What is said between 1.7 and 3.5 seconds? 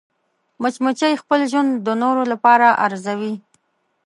د نورو لپاره ارزوي